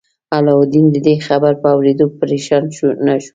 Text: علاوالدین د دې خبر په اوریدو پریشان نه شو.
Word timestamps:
علاوالدین 0.37 0.85
د 0.91 0.97
دې 1.07 1.15
خبر 1.27 1.53
په 1.61 1.67
اوریدو 1.75 2.05
پریشان 2.19 2.63
نه 3.05 3.15
شو. 3.23 3.29